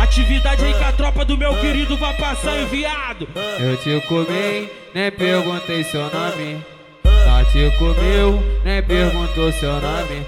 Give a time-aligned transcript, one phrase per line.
[0.00, 3.28] Atividade aí que a tropa do meu querido vai passar, enviado.
[3.58, 6.75] Eu te comi, nem perguntei seu nome.
[7.56, 10.26] Te comeu, nem perguntou seu nome.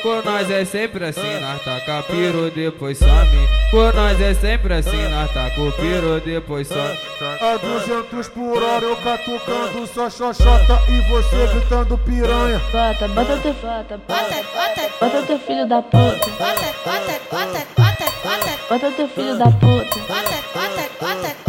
[0.00, 3.48] por, nós é sempre assim, nós taca piro, depois some.
[3.72, 6.96] Por nós é sempre assim, nós taca o piro, depois some.
[7.40, 12.60] A 200 por hora eu catucando só xoxota e você gritando piranha.
[12.70, 16.30] Bota, bota teu bota, bota, bota, bota teu filho da puta.
[16.38, 19.98] Bota, bota, bota, bota, bota, bota teu filho da puta.
[20.06, 21.43] Bota, bota, bota,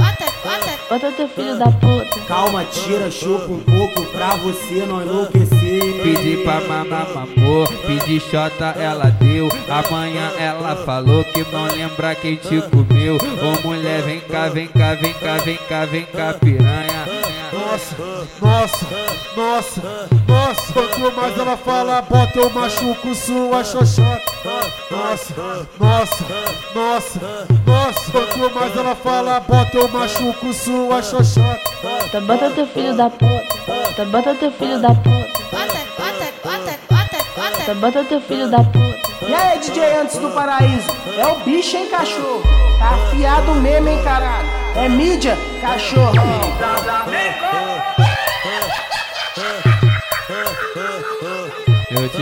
[0.90, 2.20] bota, teu filho da puta.
[2.28, 6.04] Calma, tira, chupa um pouco pra você não enlouquecer.
[6.04, 9.50] Pedi pra mamar, mamou, pedi xota, ela deu.
[9.70, 13.18] Amanhã ela falou que não lembra quem te comeu.
[13.18, 17.06] Ô mulher, vem cá, vem cá, vem cá, vem cá, vem cá, piranha.
[17.52, 17.96] Nossa,
[18.42, 18.88] nossa,
[19.36, 19.82] nossa,
[20.28, 20.45] nossa.
[20.74, 24.22] Quanto mais ela fala, bota eu machuco sua xoxota.
[24.92, 25.34] Nossa,
[25.80, 26.26] nossa,
[26.76, 27.20] nossa,
[27.66, 28.12] nossa.
[28.12, 31.60] Quanto mais ela fala, bota eu machuco sua xoxota.
[31.82, 33.44] Bota, bota teu filho da puta.
[33.68, 35.10] Bota, bota teu filho da puta.
[35.52, 37.74] Bota, bota, bota, bota, bota.
[37.76, 38.96] Bota teu filho da puta.
[39.28, 40.88] E aí, DJ antes do paraíso?
[41.18, 42.42] É o bicho, hein, cachorro?
[42.78, 44.48] Tá afiado mesmo, hein, caralho?
[44.76, 46.14] É mídia, cachorro.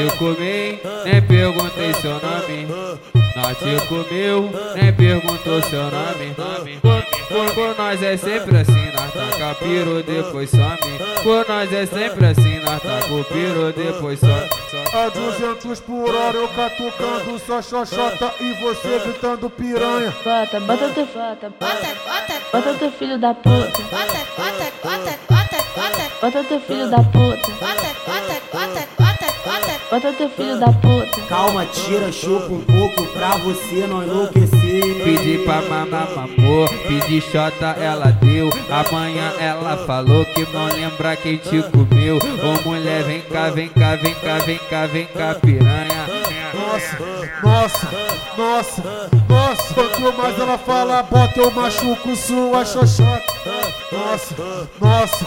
[0.10, 2.68] Te comi, nem perguntei seu nome.
[3.36, 6.36] Não te comeu, nem perguntou seu nome.
[7.56, 10.78] Por, nós é sempre assim, nós taca piro, depois some.
[11.24, 14.50] Por nós é sempre assim, nós taca o piro, depois some.
[14.94, 20.14] A 200 por hora eu catucando só xoxota e você gritando piranha.
[20.24, 23.82] Bota, bota teu bota, bota, bota, bota teu filho da puta.
[23.90, 27.14] Bota, bota, bota, bota, bota, bota teu filho da puta.
[27.14, 28.23] Bota, bota, bota, bota,
[29.94, 31.22] bota, teu filho da puta.
[31.30, 34.82] Calma, tira, chupa um pouco pra você não enlouquecer.
[35.04, 38.50] Pedi pra mamar, mamou, pedi xota, ela deu.
[38.72, 42.18] Amanhã ela falou que não lembra quem te comeu.
[42.18, 46.08] Ô mulher, vem cá, vem cá, vem cá, vem cá, vem cá, piranha.
[46.54, 46.98] Nossa,
[47.44, 47.90] nossa,
[48.38, 49.74] nossa, nossa.
[49.74, 53.33] Quanto mais ela fala, bota eu machuco sua xoxota.
[53.46, 54.36] Nossa,
[54.80, 55.26] nossa,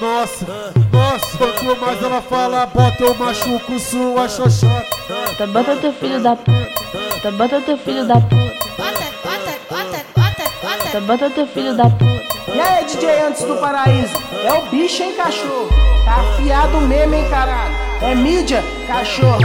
[0.00, 1.36] nossa, nossa.
[1.36, 4.86] Quanto mais ela fala, bota eu machuco sua xoxota.
[5.08, 6.68] Bota, bota teu filho da puta.
[6.92, 8.36] Bota, bota teu filho da puta.
[8.78, 11.00] Bota, bota, bota, bota, bota.
[11.02, 12.08] Bota teu filho da puta.
[12.54, 14.14] E aí, DJ antes do paraíso?
[14.42, 15.68] É o bicho, hein, cachorro?
[16.06, 17.74] Tá afiado mesmo, hein, caralho?
[18.00, 19.38] É mídia, cachorro.